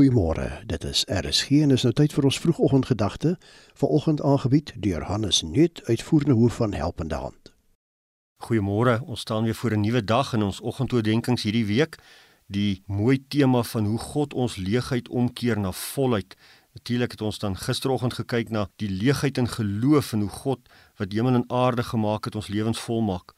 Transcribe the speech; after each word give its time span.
Goeiemôre. 0.00 0.62
Dit 0.66 0.84
is 0.84 1.04
RSG 1.08 1.50
en 1.60 1.74
is 1.76 1.82
nou 1.84 1.90
tyd 1.92 2.14
vir 2.16 2.24
ons 2.24 2.38
vroegoggendgedagte. 2.40 3.34
Vanoggend 3.76 4.22
aangebied 4.24 4.72
deur 4.80 5.02
Hannes 5.04 5.42
Nuut, 5.44 5.82
uitvoerende 5.84 6.38
hoof 6.40 6.54
van 6.56 6.72
Helpende 6.72 7.14
Hand. 7.14 7.50
Goeiemôre. 8.46 8.94
Ons 9.04 9.20
staan 9.20 9.44
weer 9.44 9.54
voor 9.54 9.76
'n 9.76 9.80
nuwe 9.80 10.04
dag 10.04 10.32
in 10.32 10.42
ons 10.42 10.60
oggendoordenkings 10.60 11.42
hierdie 11.42 11.66
week. 11.66 11.98
Die 12.46 12.82
mooi 12.86 13.24
tema 13.28 13.62
van 13.62 13.84
hoe 13.84 13.98
God 13.98 14.34
ons 14.34 14.56
leegheid 14.56 15.08
omkeer 15.08 15.58
na 15.58 15.72
volheid. 15.72 16.36
Natuurlik 16.72 17.10
het 17.10 17.20
ons 17.20 17.38
dan 17.38 17.56
gisteroggend 17.56 18.14
gekyk 18.14 18.48
na 18.50 18.68
die 18.76 18.90
leegheid 18.90 19.38
in 19.38 19.48
geloof 19.48 20.12
en 20.12 20.20
hoe 20.20 20.28
God 20.28 20.60
wat 20.96 21.12
hemel 21.12 21.34
en 21.34 21.44
aarde 21.48 21.82
gemaak 21.82 22.24
het 22.24 22.34
ons 22.34 22.48
lewens 22.48 22.80
volmaak. 22.80 23.34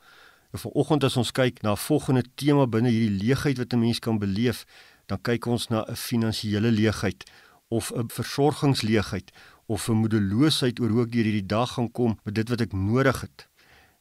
En 0.53 0.59
vanoggend 0.59 1.05
as 1.05 1.17
ons 1.17 1.33
kyk 1.33 1.63
na 1.63 1.73
'n 1.73 1.77
volgende 1.77 2.25
tema 2.35 2.67
binne 2.67 2.89
hierdie 2.89 3.27
leegheid 3.27 3.59
wat 3.59 3.73
'n 3.73 3.79
mens 3.79 3.99
kan 3.99 4.19
beleef, 4.19 4.65
dan 5.13 5.21
kyk 5.21 5.47
ons 5.47 5.69
na 5.69 5.85
'n 5.85 5.97
finansiële 5.97 6.71
leegheid 6.73 7.25
of 7.69 7.93
'n 7.93 8.09
versorgingsleegheid 8.09 9.29
of 9.67 9.89
'n 9.89 10.01
moedeloosheid 10.03 10.81
oor 10.81 10.89
hoe 10.89 11.03
ek 11.05 11.13
deur 11.13 11.29
hierdie 11.29 11.47
dag 11.47 11.73
gaan 11.73 11.91
kom 11.91 12.19
met 12.25 12.35
dit 12.35 12.49
wat 12.49 12.61
ek 12.61 12.73
nodig 12.73 13.21
het. 13.21 13.49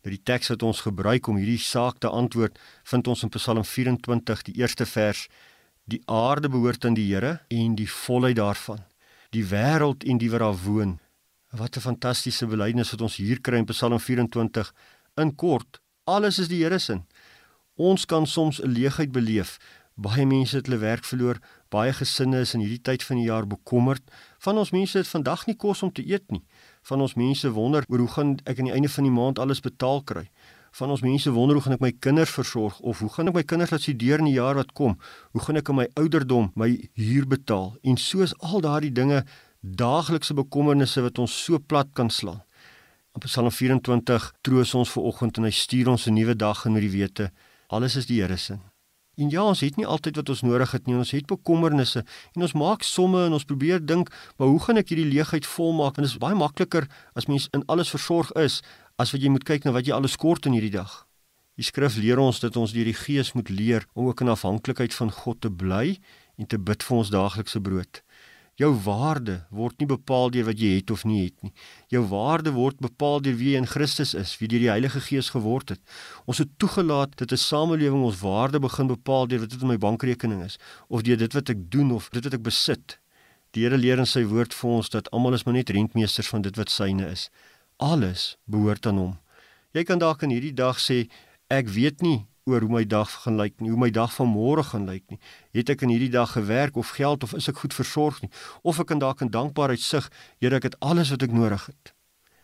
Dat 0.02 0.12
die 0.16 0.24
teks 0.24 0.48
wat 0.48 0.64
ons 0.64 0.82
gebruik 0.82 1.28
om 1.28 1.36
hierdie 1.36 1.60
saak 1.60 1.98
te 2.00 2.10
antwoord, 2.10 2.60
vind 2.84 3.08
ons 3.08 3.24
in 3.24 3.30
Psalm 3.30 3.64
24, 3.64 4.42
die 4.42 4.56
eerste 4.56 4.86
vers: 4.86 5.28
Die 5.86 6.02
aarde 6.06 6.50
behoort 6.50 6.86
aan 6.86 6.94
die 6.94 7.14
Here 7.14 7.42
en 7.48 7.76
die 7.76 7.90
volheid 7.90 8.36
daarvan, 8.36 8.80
die 9.30 9.46
wêreld 9.46 10.04
en 10.04 10.18
die 10.18 10.32
wat 10.32 10.40
daar 10.40 10.64
woon. 10.64 11.00
Wat 11.52 11.76
'n 11.76 11.80
fantastiese 11.80 12.48
belydenis 12.48 12.92
wat 12.92 13.02
ons 13.02 13.16
hier 13.16 13.42
kry 13.42 13.58
in 13.58 13.66
Psalm 13.66 14.00
24. 14.00 14.74
In 15.18 15.36
kort, 15.36 15.82
alles 16.04 16.40
is 16.40 16.48
die 16.48 16.64
Here 16.64 16.80
se. 16.80 17.02
Ons 17.76 18.06
kan 18.06 18.28
soms 18.28 18.62
'n 18.62 18.72
leegheid 18.72 19.12
beleef 19.12 19.60
Baie 20.02 20.26
mense 20.26 20.56
het 20.58 20.66
hulle 20.66 20.80
werk 20.82 21.06
verloor, 21.06 21.38
baie 21.70 21.92
gesinne 21.94 22.40
is 22.42 22.56
in 22.58 22.64
hierdie 22.64 22.82
tyd 22.82 23.04
van 23.06 23.20
die 23.20 23.28
jaar 23.28 23.46
bekommerd. 23.46 24.02
Van 24.42 24.58
ons 24.58 24.72
mense 24.74 24.98
het 24.98 25.10
vandag 25.10 25.44
nie 25.46 25.56
kos 25.56 25.84
om 25.86 25.92
te 25.94 26.02
eet 26.08 26.26
nie. 26.34 26.42
Van 26.90 27.04
ons 27.06 27.14
mense 27.20 27.52
wonder 27.54 27.86
oor 27.88 28.02
hoe 28.02 28.10
gaan 28.16 28.32
ek 28.50 28.60
aan 28.60 28.72
die 28.72 28.74
einde 28.74 28.90
van 28.90 29.06
die 29.06 29.14
maand 29.14 29.42
alles 29.44 29.62
betaal 29.62 30.02
kry. 30.02 30.26
Van 30.80 30.90
ons 30.90 31.04
mense 31.06 31.34
wonder 31.36 31.60
hoe 31.60 31.66
gaan 31.68 31.76
ek 31.78 31.84
my 31.84 31.92
kinders 31.92 32.34
versorg 32.34 32.80
of 32.80 33.04
hoe 33.04 33.12
gaan 33.14 33.30
ek 33.30 33.38
my 33.38 33.44
kinders 33.44 33.76
laat 33.76 33.86
studeer 33.86 34.24
in 34.24 34.32
die 34.32 34.38
jaar 34.40 34.58
wat 34.58 34.72
kom? 34.74 34.98
Hoe 35.36 35.44
gaan 35.46 35.62
ek 35.62 35.70
aan 35.70 35.82
my 35.84 35.88
ouderdom 36.00 36.50
my 36.56 36.72
huur 36.98 37.28
betaal? 37.28 37.76
En 37.84 38.00
soos 38.00 38.34
al 38.40 38.64
daardie 38.66 38.94
dinge 38.96 39.22
daaglikse 39.62 40.34
bekommernisse 40.34 41.04
wat 41.06 41.22
ons 41.22 41.36
so 41.46 41.60
plat 41.60 41.92
kan 41.94 42.10
slaan. 42.10 42.42
Op 43.14 43.28
Psalm 43.28 43.52
24 43.52 44.32
troos 44.42 44.74
ons 44.74 44.90
ver 44.96 45.06
oggend 45.12 45.38
en 45.38 45.46
hy 45.46 45.54
stuur 45.54 45.92
ons 45.94 46.08
'n 46.08 46.16
nuwe 46.16 46.34
dag 46.34 46.66
in 46.66 46.74
met 46.74 46.82
die 46.82 46.96
wete 46.96 47.32
alles 47.72 47.96
is 47.96 48.06
die 48.06 48.20
Here 48.20 48.38
se. 48.38 48.71
En 49.20 49.30
ja, 49.30 49.44
ons 49.44 49.60
het 49.60 49.76
nie 49.78 49.86
altyd 49.86 50.16
wat 50.22 50.30
ons 50.32 50.42
nodig 50.46 50.72
het 50.72 50.88
nie. 50.88 50.96
Ons 50.96 51.12
het 51.12 51.28
bekommernisse 51.28 52.06
en 52.36 52.46
ons 52.48 52.56
maak 52.58 52.86
somme 52.88 53.26
en 53.28 53.36
ons 53.36 53.48
probeer 53.48 53.84
dink, 53.84 54.12
maar 54.38 54.48
hoe 54.48 54.60
gaan 54.64 54.80
ek 54.82 54.94
hierdie 54.94 55.10
leegheid 55.10 55.46
volmaak? 55.46 55.98
En 55.98 56.08
dit 56.08 56.12
is 56.12 56.22
baie 56.22 56.38
makliker 56.38 56.88
as 57.20 57.28
mens 57.28 57.50
in 57.56 57.66
alles 57.68 57.92
versorg 57.92 58.32
is 58.40 58.62
as 59.02 59.12
wat 59.12 59.22
jy 59.22 59.32
moet 59.34 59.48
kyk 59.48 59.66
na 59.66 59.76
wat 59.76 59.88
jy 59.88 59.96
alles 59.98 60.16
kort 60.20 60.48
in 60.48 60.56
hierdie 60.56 60.74
dag. 60.78 61.02
Die 61.60 61.68
skrif 61.68 61.98
leer 62.00 62.22
ons 62.22 62.40
dat 62.40 62.56
ons 62.58 62.72
deur 62.74 62.88
die 62.88 62.96
Gees 62.96 63.34
moet 63.36 63.50
leer 63.52 63.86
om 63.94 64.08
ook 64.08 64.24
in 64.24 64.32
afhanklikheid 64.32 64.96
van 64.96 65.12
God 65.12 65.42
te 65.44 65.52
bly 65.52 65.98
en 66.40 66.48
te 66.48 66.58
bid 66.58 66.84
vir 66.84 66.98
ons 66.98 67.12
daaglikse 67.12 67.60
brood. 67.62 68.02
Jou 68.60 68.72
waarde 68.84 69.38
word 69.50 69.80
nie 69.80 69.88
bepaal 69.88 70.30
deur 70.34 70.50
wat 70.50 70.60
jy 70.60 70.74
het 70.76 70.92
of 70.92 71.06
nie 71.08 71.24
het 71.24 71.38
nie. 71.46 71.54
Jou 71.90 72.04
waarde 72.12 72.52
word 72.52 72.82
bepaal 72.84 73.22
deur 73.24 73.38
wie 73.40 73.54
jy 73.54 73.62
in 73.62 73.70
Christus 73.70 74.12
is, 74.14 74.34
wie 74.42 74.50
deur 74.52 74.60
die 74.60 74.70
Heilige 74.70 75.00
Gees 75.02 75.32
geword 75.32 75.72
het. 75.72 75.80
Ons 76.28 76.44
het 76.44 76.52
toegelaat 76.60 77.16
dat 77.16 77.32
'n 77.32 77.38
samelewing 77.38 78.04
ons 78.04 78.20
waarde 78.20 78.60
begin 78.60 78.88
bepaal 78.88 79.28
deur 79.28 79.40
wat 79.40 79.50
dit 79.50 79.62
in 79.62 79.68
my 79.68 79.78
bankrekening 79.78 80.44
is 80.44 80.60
of 80.90 81.02
deur 81.02 81.18
dit 81.18 81.34
wat 81.34 81.50
ek 81.50 81.72
doen 81.72 81.92
of 81.92 82.10
dit 82.10 82.24
wat 82.24 82.34
ek 82.34 82.44
besit. 82.44 83.00
Die 83.52 83.64
Here 83.64 83.78
leer 83.78 84.00
in 84.00 84.06
sy 84.06 84.24
woord 84.24 84.54
vir 84.54 84.70
ons 84.70 84.90
dat 84.90 85.10
almal 85.12 85.34
is 85.34 85.44
maar 85.46 85.54
net 85.54 85.70
rentmeesters 85.70 86.28
van 86.28 86.42
dit 86.42 86.56
wat 86.56 86.70
syne 86.70 87.08
is. 87.08 87.30
Alles 87.80 88.38
behoort 88.46 88.86
aan 88.86 88.98
hom. 88.98 89.20
Jy 89.74 89.84
kan 89.84 90.00
dalk 90.00 90.24
in 90.24 90.30
hierdie 90.30 90.56
dag 90.56 90.78
sê 90.80 91.10
ek 91.50 91.68
weet 91.68 92.02
nie 92.02 92.26
oor 92.50 92.66
hoe 92.66 92.72
my 92.72 92.84
dag 92.88 93.12
gaan 93.24 93.38
lyk 93.38 93.60
nie, 93.62 93.70
hoe 93.70 93.80
my 93.80 93.92
dag 93.94 94.14
van 94.16 94.30
môre 94.32 94.64
gaan 94.66 94.88
lyk 94.90 95.04
nie. 95.14 95.20
Het 95.54 95.74
ek 95.76 95.86
in 95.86 95.94
hierdie 95.94 96.12
dag 96.14 96.34
gewerk 96.34 96.78
of 96.78 96.96
geld 96.98 97.24
of 97.24 97.36
is 97.38 97.50
ek 97.52 97.62
goed 97.62 97.76
versorg 97.78 98.22
nie? 98.24 98.32
Of 98.64 98.82
ek 98.82 98.90
kan 98.92 99.02
dalk 99.02 99.22
in 99.22 99.34
dankbaarheid 99.34 99.82
sug, 99.82 100.10
Here, 100.42 100.58
ek 100.58 100.72
het 100.72 100.80
alles 100.82 101.14
wat 101.14 101.24
ek 101.28 101.36
nodig 101.36 101.68
het. 101.70 101.94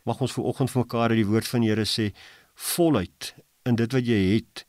Mag 0.05 0.21
ons 0.21 0.35
vooroggend 0.37 0.71
vir 0.71 0.83
mekaar 0.85 1.15
uit 1.15 1.23
die 1.23 1.29
woord 1.29 1.49
van 1.49 1.65
die 1.65 1.71
Here 1.73 1.87
sê, 1.89 2.11
voluit 2.53 3.33
in 3.65 3.75
dit 3.75 3.93
wat 3.93 4.05
jy 4.05 4.21
het 4.35 4.63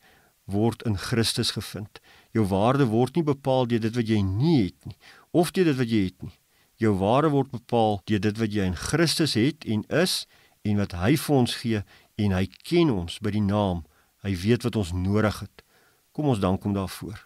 word 0.49 0.83
in 0.89 0.97
Christus 0.97 1.53
gevind. 1.55 2.01
Jou 2.33 2.45
waarde 2.49 2.89
word 2.89 3.15
nie 3.15 3.25
bepaal 3.25 3.69
deur 3.69 3.81
dit 3.81 3.95
wat 3.95 4.09
jy 4.09 4.21
nie 4.25 4.59
het 4.65 4.85
nie 4.85 4.97
of 5.31 5.51
deur 5.53 5.67
dit 5.69 5.77
wat 5.77 5.89
jy 5.89 6.03
het 6.07 6.23
nie. 6.25 6.35
Jou 6.81 6.95
waarde 6.97 7.29
word 7.33 7.51
bepaal 7.53 7.99
deur 8.09 8.21
dit 8.23 8.37
wat 8.41 8.53
jy 8.55 8.65
in 8.71 8.77
Christus 8.77 9.35
het 9.37 9.65
en 9.65 9.83
is 9.93 10.23
en 10.65 10.81
wat 10.81 10.95
hy 10.97 11.13
vir 11.21 11.35
ons 11.35 11.55
gee 11.61 11.83
en 12.19 12.35
hy 12.35 12.45
ken 12.65 12.91
ons 12.93 13.19
by 13.23 13.33
die 13.35 13.45
naam 13.45 13.83
Hy 14.25 14.35
weet 14.35 14.65
wat 14.67 14.75
ons 14.75 14.91
nodig 14.91 15.39
het. 15.39 15.63
Kom 16.11 16.27
ons 16.31 16.39
dank 16.39 16.63
hom 16.63 16.73
daarvoor. 16.75 17.21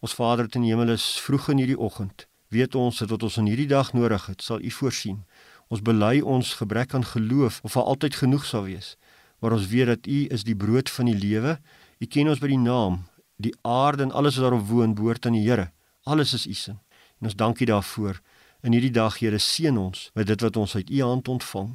Ons 0.00 0.14
Vader 0.14 0.48
in 0.54 0.64
die 0.64 0.72
hemel 0.72 0.94
is 0.94 1.16
vroeg 1.20 1.50
in 1.52 1.60
hierdie 1.60 1.78
oggend. 1.78 2.26
Weet 2.48 2.74
ons 2.78 3.02
dat 3.02 3.10
wat 3.10 3.24
ons 3.26 3.36
in 3.40 3.48
hierdie 3.50 3.68
dag 3.68 3.92
nodig 3.92 4.26
het, 4.30 4.42
sal 4.42 4.62
U 4.62 4.70
voorsien. 4.70 5.24
Ons 5.68 5.82
bely 5.82 6.20
ons 6.22 6.54
gebrek 6.60 6.94
aan 6.94 7.04
geloof 7.04 7.58
of 7.66 7.76
al 7.76 7.90
altyd 7.92 8.14
genoeg 8.22 8.46
sal 8.46 8.68
wees. 8.68 8.94
Maar 9.42 9.58
ons 9.58 9.66
weet 9.68 9.90
dat 9.92 10.06
U 10.06 10.18
is 10.32 10.46
die 10.46 10.56
brood 10.56 10.90
van 10.90 11.10
die 11.10 11.18
lewe. 11.18 11.58
U 12.00 12.06
ken 12.06 12.30
ons 12.30 12.40
by 12.40 12.52
die 12.54 12.62
naam. 12.62 13.02
Die 13.36 13.54
aarde 13.66 14.06
en 14.06 14.14
alles 14.14 14.38
wat 14.38 14.48
daarop 14.48 14.68
woon, 14.70 14.94
behoort 14.94 15.26
aan 15.26 15.36
die 15.36 15.44
Here. 15.44 15.70
Alles 16.04 16.32
is 16.32 16.46
U 16.46 16.54
se. 16.54 16.76
En 17.20 17.28
ons 17.28 17.36
dank 17.36 17.60
U 17.60 17.68
daarvoor. 17.68 18.20
In 18.62 18.72
hierdie 18.72 18.94
dag, 18.94 19.18
Here, 19.20 19.38
seën 19.38 19.76
ons 19.76 20.10
met 20.14 20.26
dit 20.26 20.40
wat 20.40 20.56
ons 20.56 20.76
uit 20.76 20.90
U 20.90 21.02
hand 21.02 21.28
ontvang. 21.28 21.72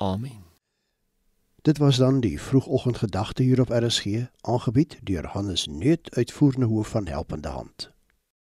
Amen. 0.00 0.49
Dit 1.62 1.78
was 1.78 1.96
dan 1.96 2.20
die 2.20 2.40
vroegoggendgedagte 2.40 3.42
hier 3.42 3.60
op 3.60 3.68
RSG, 3.68 4.06
aangebied 4.40 4.98
deur 5.02 5.26
Hannes 5.26 5.66
Nuut, 5.66 6.14
uitvoerende 6.14 6.66
hoof 6.66 6.88
van 6.88 7.06
Helpende 7.06 7.48
Hand. 7.48 7.92